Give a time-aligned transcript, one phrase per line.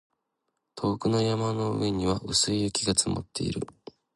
[0.73, 3.61] 遠くの山の上には薄い雪が積もっている